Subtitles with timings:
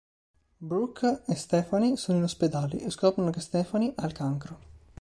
[0.57, 4.59] Brooke e Stephanie sono in ospedale e scoprono che Stephanie ha il cancro.